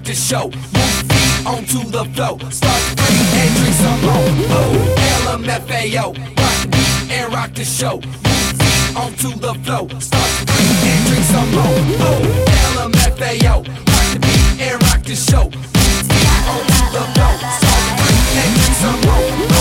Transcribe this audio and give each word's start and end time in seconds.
rock 0.00 0.06
the 0.06 0.14
show. 0.14 0.48
Move 0.48 0.92
feet 1.10 1.46
onto 1.46 1.84
the 1.90 2.04
flow. 2.14 2.38
Start 2.50 2.80
free 2.98 3.40
and 3.40 3.56
drink 3.56 3.74
some 3.74 4.00
more. 4.02 4.30
Oh, 4.50 4.96
LMFAO. 5.26 6.06
Rock 6.38 6.70
beat 6.70 7.12
and 7.12 7.32
rock 7.32 7.54
the 7.54 7.64
show. 7.64 8.00
Move 8.00 8.56
feet 8.58 8.96
onto 8.96 9.30
the 9.38 9.54
flow. 9.64 9.88
Start 10.00 10.30
free 10.48 10.90
and 10.90 11.06
drink 11.06 11.24
some 11.24 11.50
more. 11.52 11.80
Oh, 12.06 12.22
LMFAO. 12.76 13.66
Rock 13.66 14.08
the 14.12 14.18
beat 14.20 14.60
and 14.60 14.82
rock 14.82 15.02
the 15.02 15.16
show. 15.16 15.44
Move 15.44 16.06
feet 16.08 16.30
onto 16.48 16.82
the 16.94 17.04
flow. 17.14 17.36
Start 17.60 17.84
free 18.00 18.20
and 18.40 18.52
drink 18.56 18.74
some 18.82 19.00
more. 19.06 19.59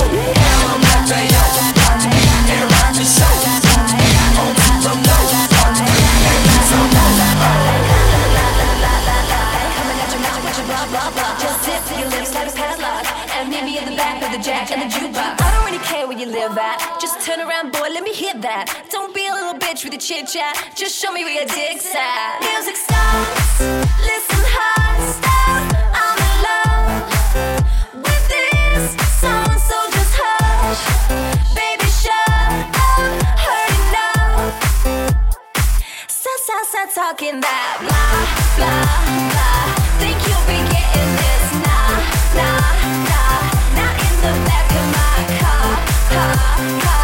that. 18.41 18.87
Don't 18.89 19.13
be 19.13 19.27
a 19.27 19.33
little 19.33 19.53
bitch 19.53 19.83
with 19.83 19.93
the 19.93 19.99
chit 19.99 20.27
chat. 20.27 20.55
Just 20.75 20.95
show 20.95 21.11
me 21.11 21.23
where 21.23 21.33
your 21.33 21.45
dick's 21.45 21.93
at. 21.95 22.39
Music 22.39 22.75
stops. 22.75 23.59
Listen 23.99 24.43
hard. 24.47 24.99
Stop. 25.19 25.63
I'm 25.91 26.19
in 26.23 26.35
love 26.47 27.09
with 27.99 28.23
this 28.31 28.95
song, 29.19 29.51
so 29.59 29.75
just 29.91 30.13
hush. 30.15 30.83
Baby, 31.55 31.89
shut 31.89 32.15
up. 32.31 33.11
Heard 33.43 33.73
enough. 33.87 34.55
Stop, 36.07 36.39
stop, 36.39 36.63
stop 36.67 36.89
talking 36.95 37.41
that 37.41 37.83
blah, 37.83 38.23
blah, 38.55 38.87
blah. 39.35 39.67
Think 39.99 40.15
you'll 40.27 40.47
be 40.47 40.59
getting 40.71 41.11
this? 41.19 41.45
Nah, 41.65 41.91
nah, 42.39 42.63
nah. 43.09 43.51
Not 43.75 43.95
in 43.99 44.15
the 44.23 44.33
back 44.47 44.67
of 44.71 44.85
my 44.95 45.27
car. 45.43 45.75
car, 46.13 46.35
car. 46.83 46.98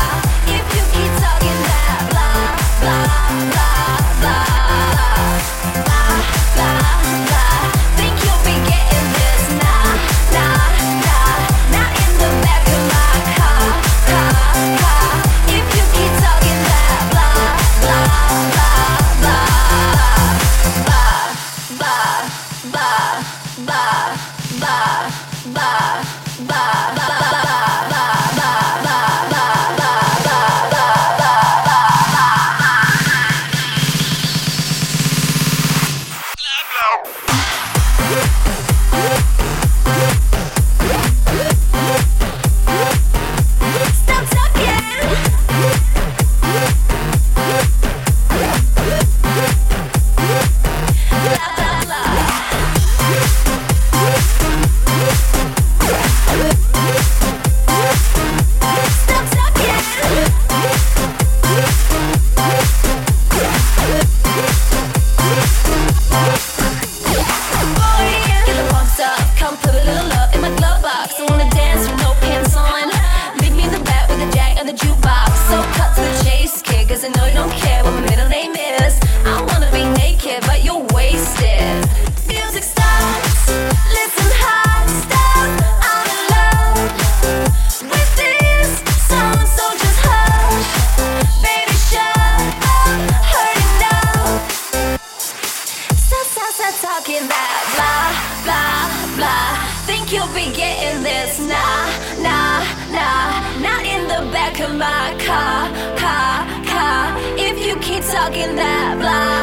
fly. 109.05 109.34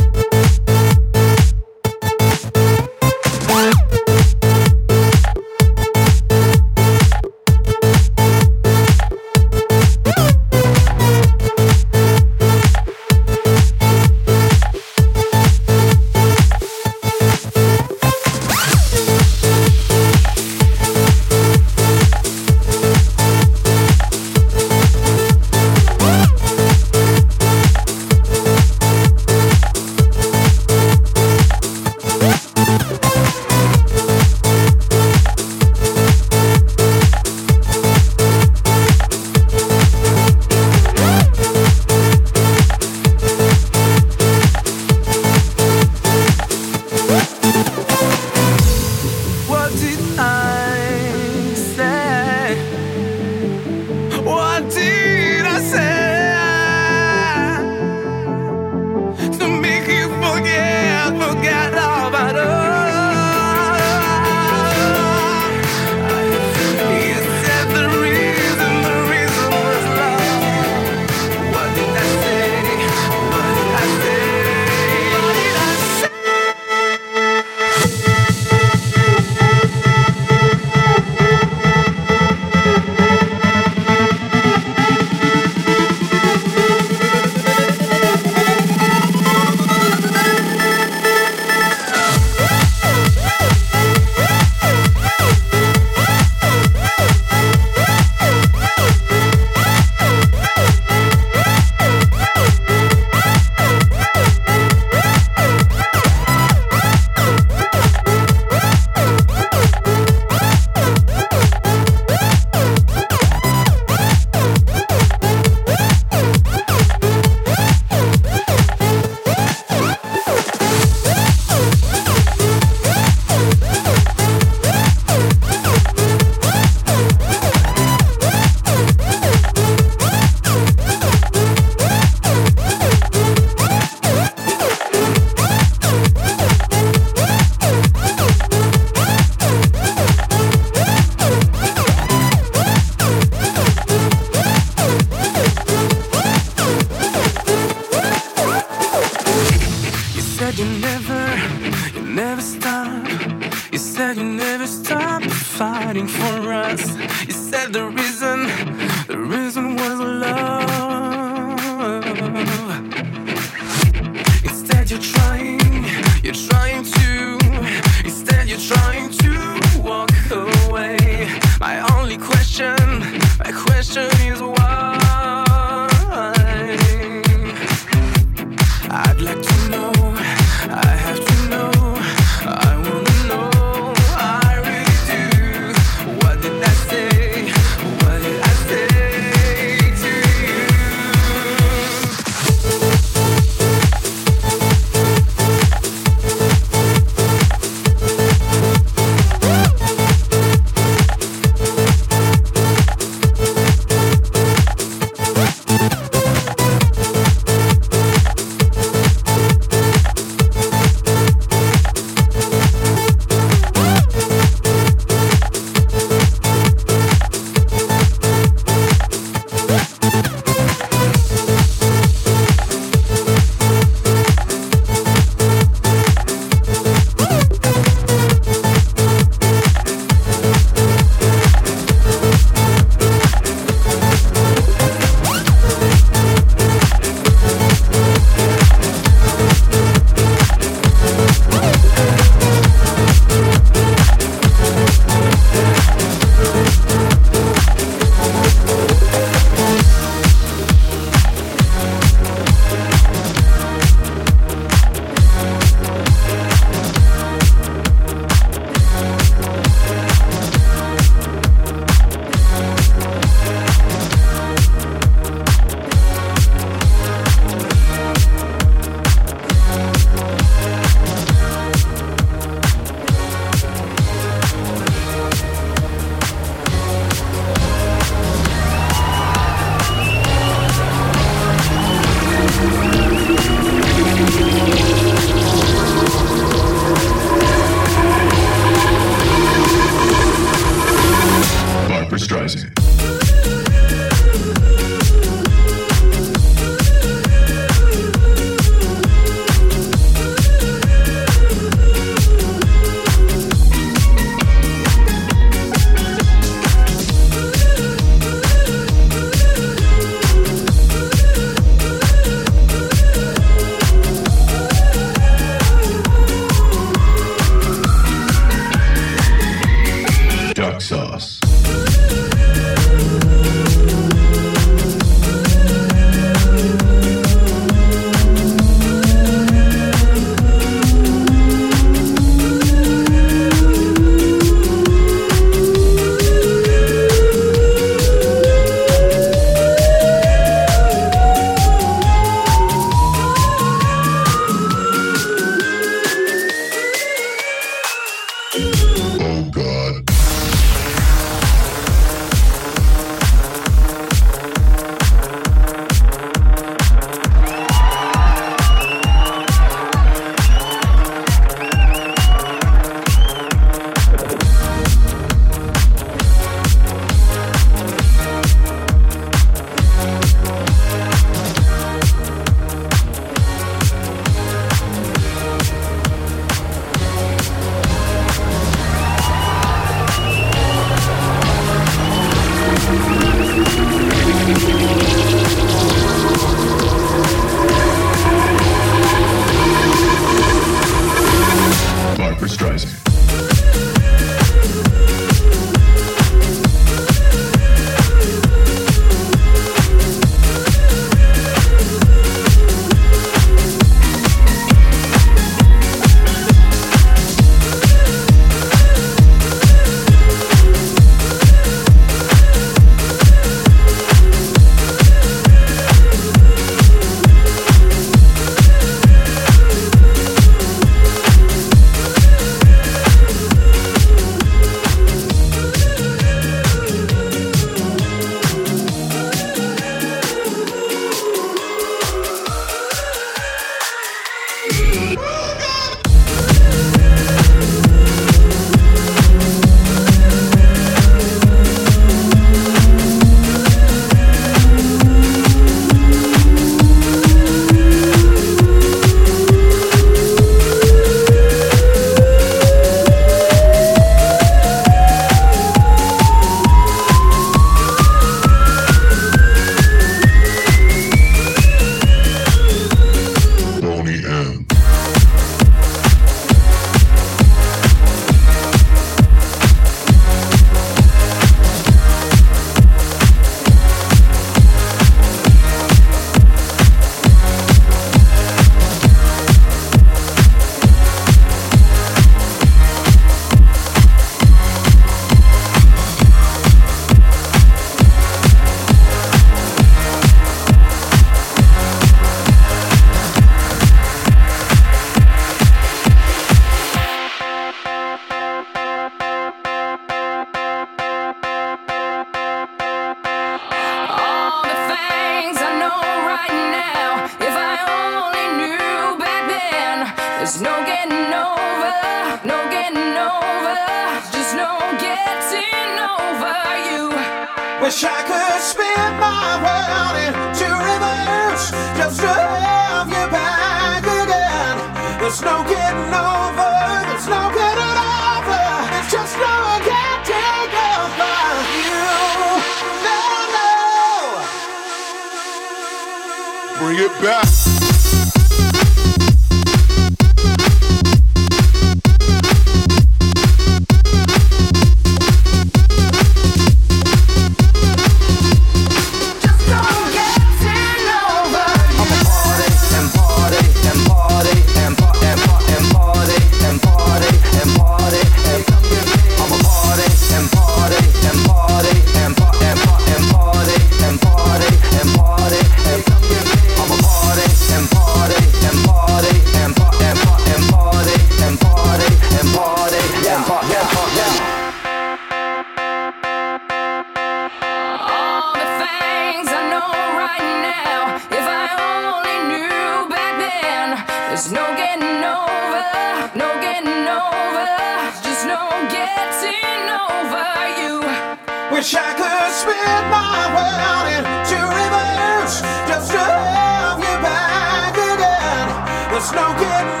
wish 591.81 591.95
I 591.95 592.13
could 592.13 592.53
spin 592.53 593.01
my 593.09 593.41
world 593.57 594.07
into 594.13 594.57
reverse 594.77 595.61
just 595.89 596.11
to 596.11 596.19
have 596.19 596.99
you 596.99 597.17
back 597.25 597.97
again. 597.97 598.67
There's 599.09 599.31
no 599.31 599.49
getting 599.57 600.00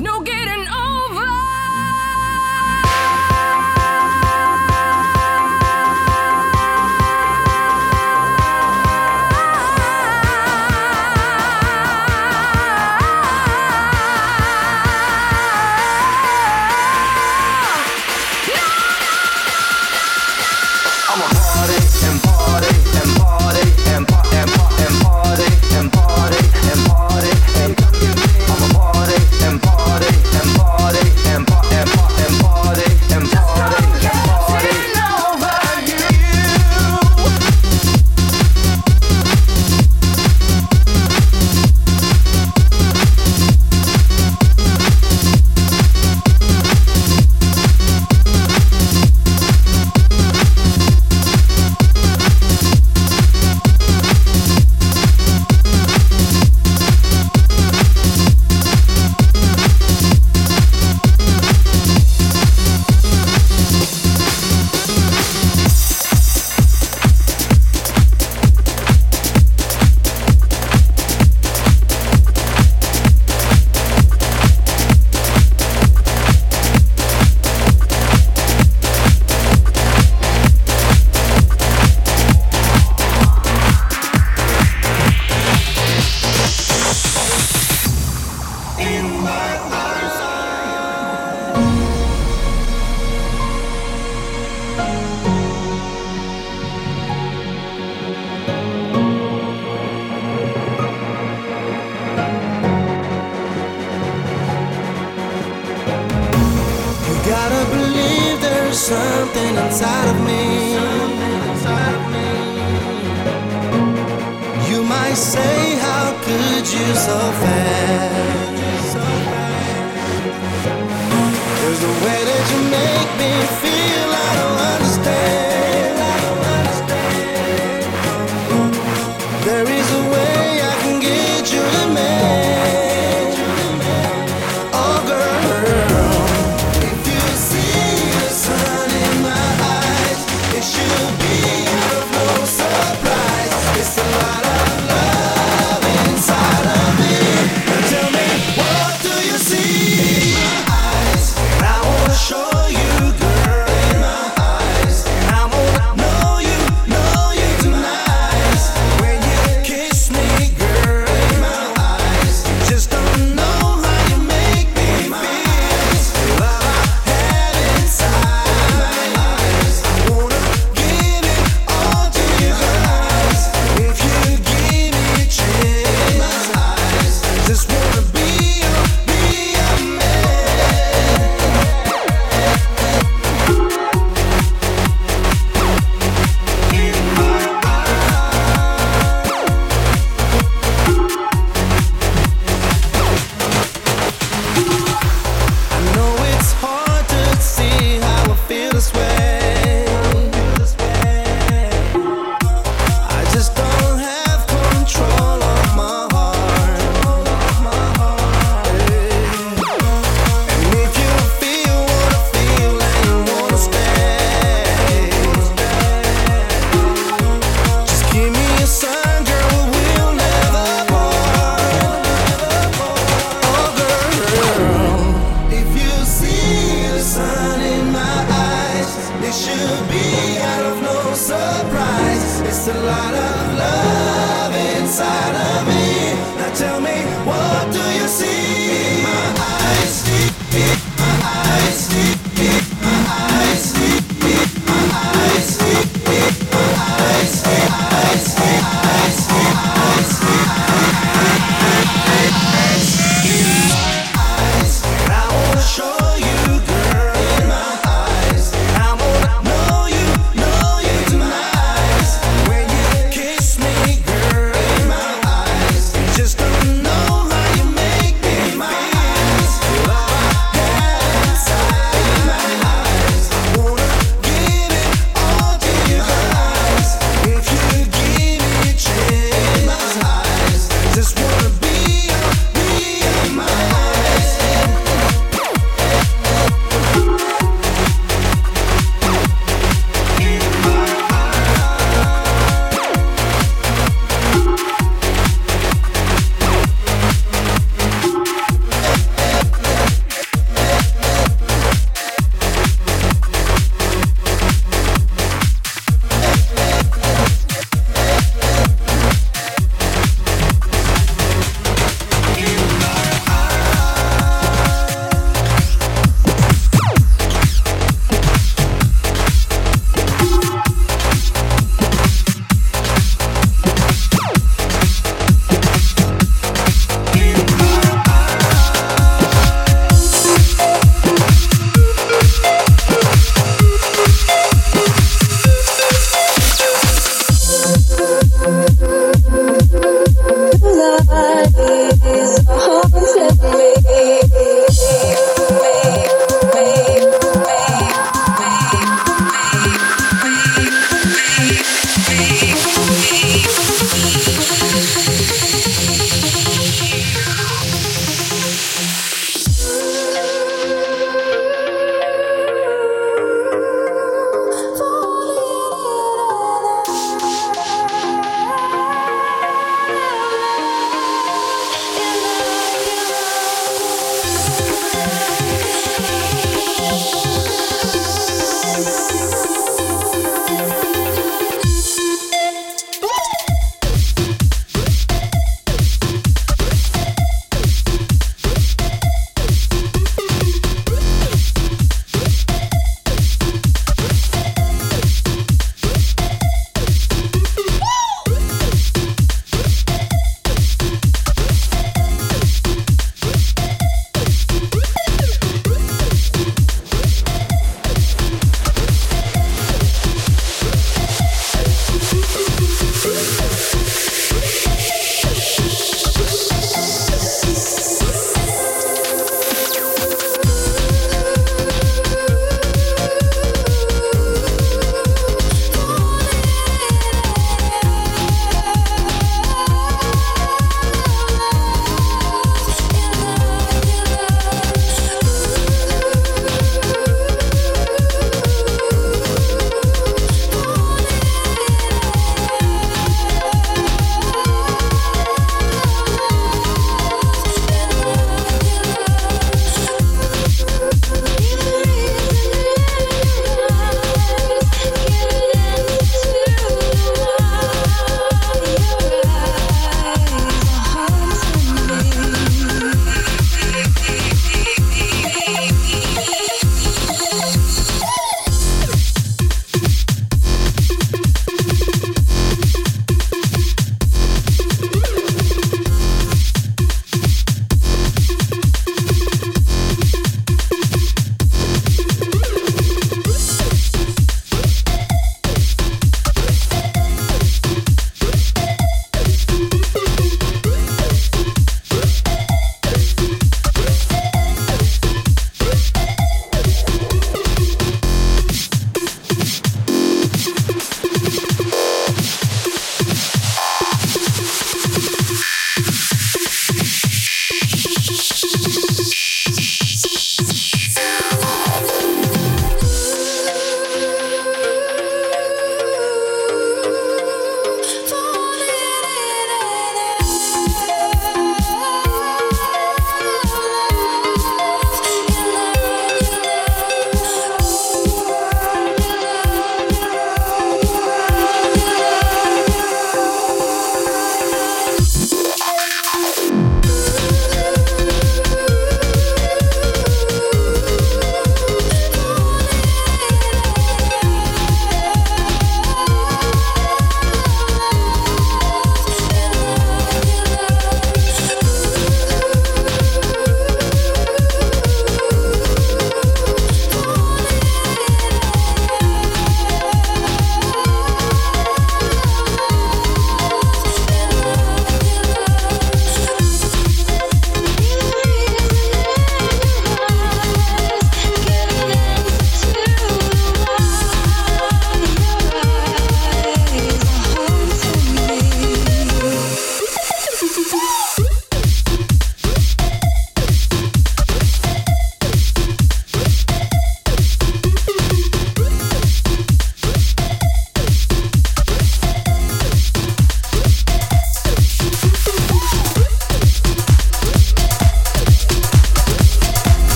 no 0.00 0.29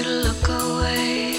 look 0.00 0.48
away. 0.48 1.36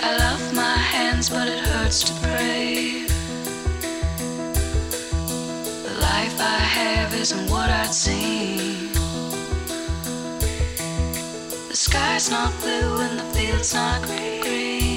I 0.00 0.16
love 0.18 0.54
my 0.54 0.76
hands, 0.76 1.30
but 1.30 1.48
it 1.48 1.60
hurts 1.60 2.02
to 2.04 2.12
pray. 2.20 3.04
The 5.86 5.94
life 6.00 6.38
I 6.38 6.60
have 6.78 7.14
isn't 7.14 7.50
what 7.50 7.70
I'd 7.70 7.94
seen. 7.94 8.92
The 11.68 11.76
sky's 11.76 12.30
not 12.30 12.52
blue 12.60 13.00
and 13.00 13.18
the 13.18 13.24
field's 13.34 13.72
not 13.72 14.02
green. 14.02 14.87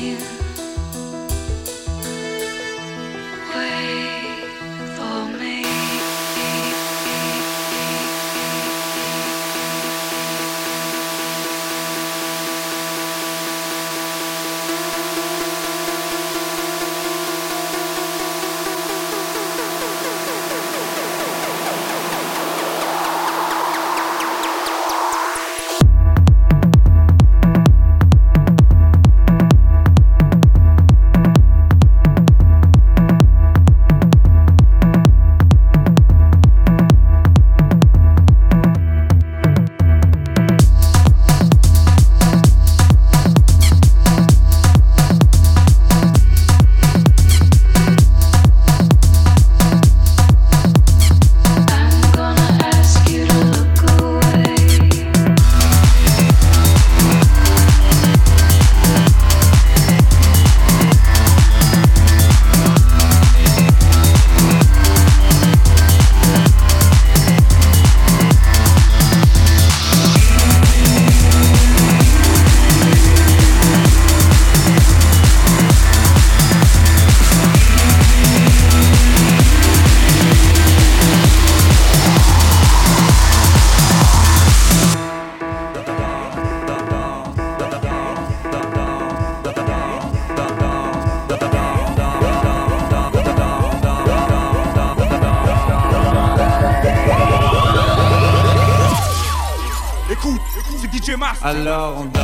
Alors 101.51 101.97
on 101.99 102.20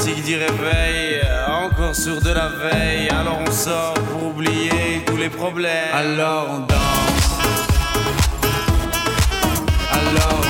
fatigue 0.00 0.22
dit 0.22 0.36
réveil, 0.36 1.20
encore 1.46 1.94
sur 1.94 2.20
de 2.22 2.30
la 2.30 2.48
veille, 2.48 3.08
alors 3.10 3.38
on 3.46 3.50
sort 3.50 3.94
pour 3.94 4.28
oublier 4.28 5.02
tous 5.06 5.16
les 5.16 5.28
problèmes. 5.28 5.92
Alors 5.92 6.46
on 6.50 6.58
danse. 6.60 7.30
Alors 9.92 10.49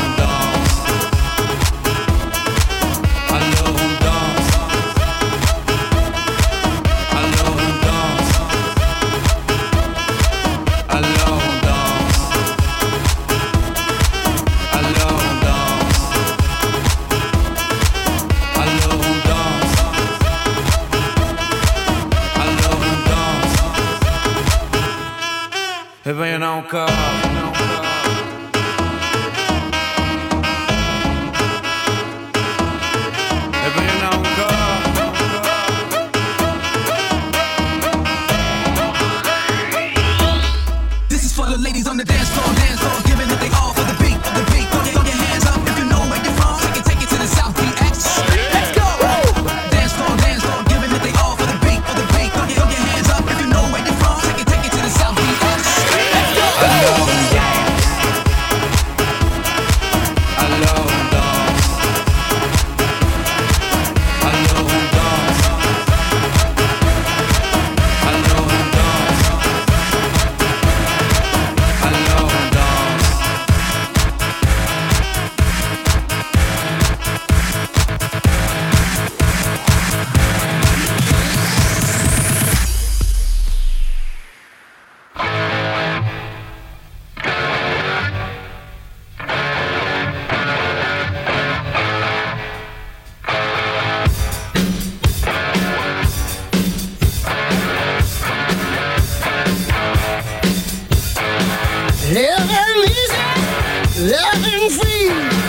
living 105.11 105.40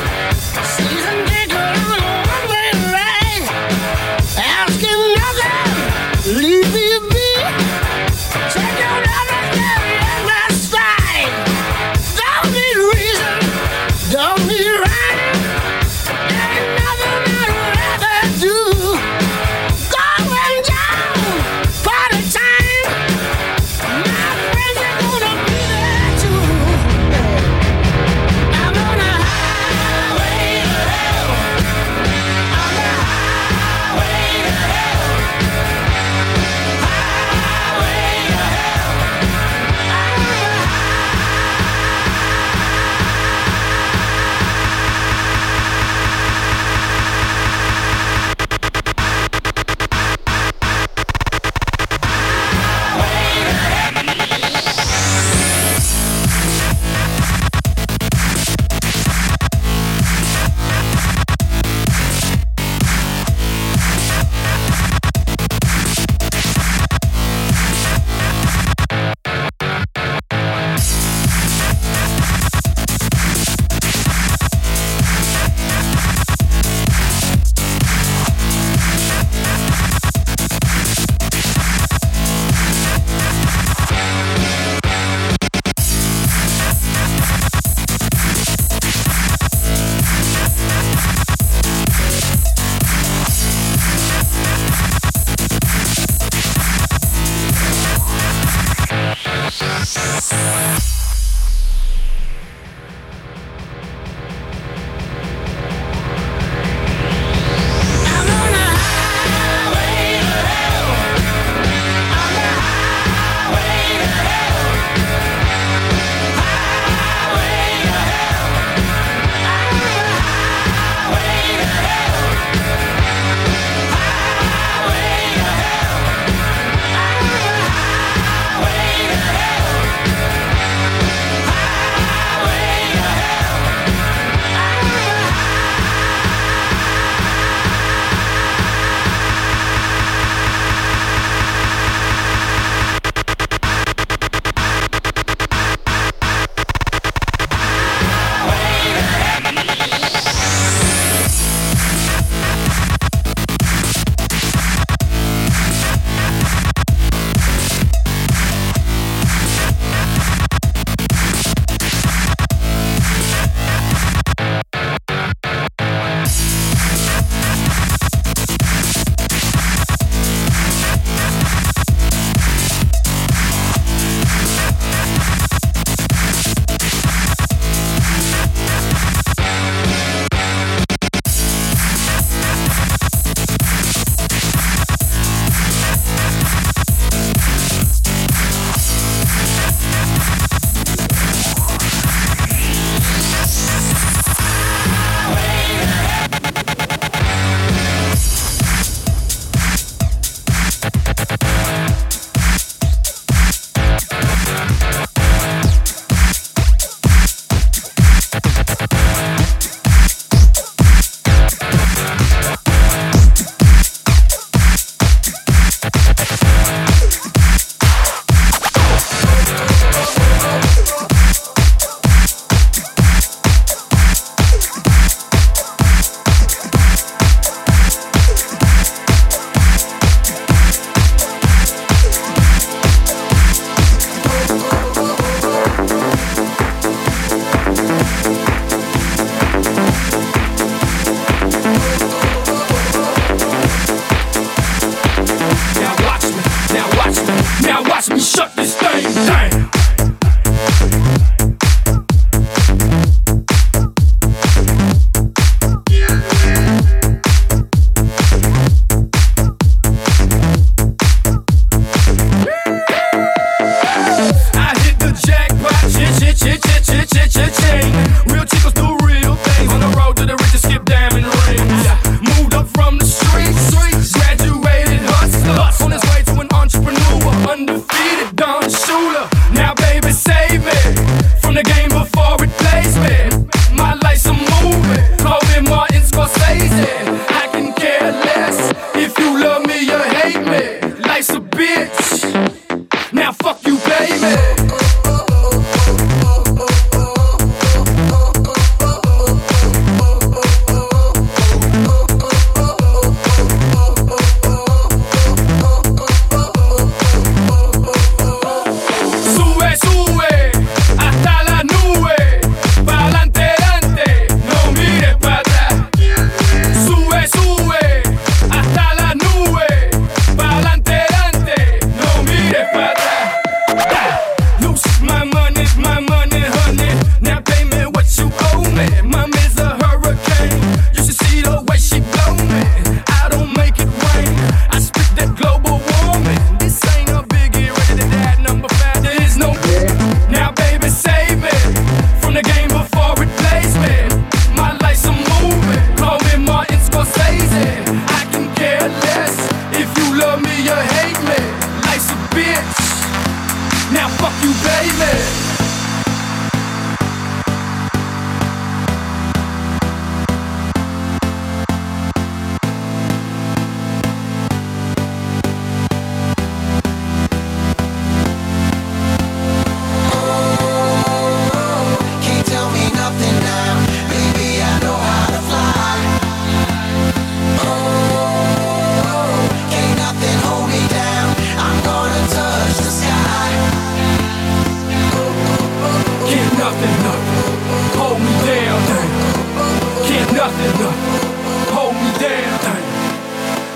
nothing, 390.42 390.80
nothing 390.80 391.72
hold 391.72 391.94
me 391.94 392.10
down. 392.18 392.58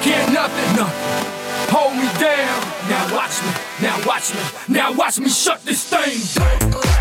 Can't 0.02 0.32
nothing, 0.32 0.76
nothing 0.76 1.70
hold 1.70 1.94
me 1.94 2.08
down. 2.18 2.60
Now 2.90 3.14
watch 3.14 3.40
me, 3.42 3.50
now 3.82 3.96
watch 4.04 4.34
me, 4.34 4.74
now 4.74 4.92
watch 4.92 5.20
me 5.20 5.28
shut 5.28 5.64
this 5.64 5.88
thing 5.88 6.18
down. 6.34 6.95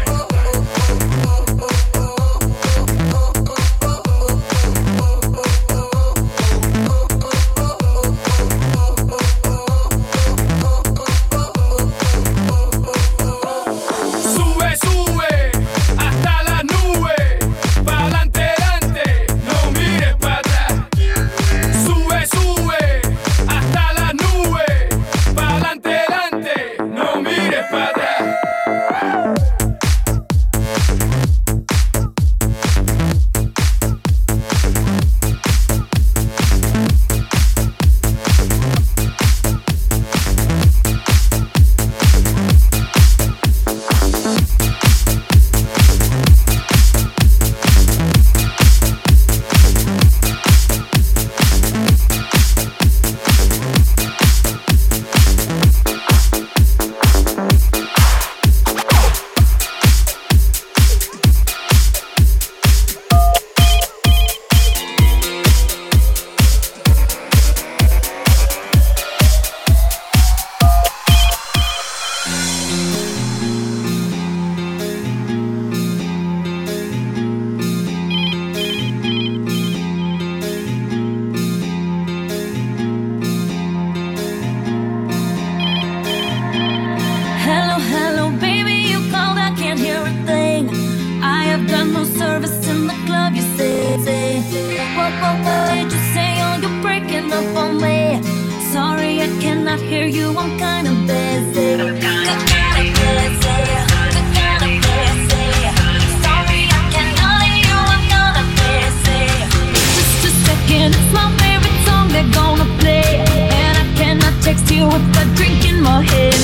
you 114.76 114.86
with 114.88 115.14
the 115.14 115.24
drinking 115.36 115.82
my 115.82 116.02
head. 116.04 116.35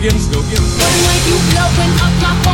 get 0.00 0.12
go. 0.12 0.40
When 0.40 1.20
you 1.28 1.36
blowing 1.52 1.94
up 2.00 2.22
my 2.22 2.42
phone? 2.42 2.49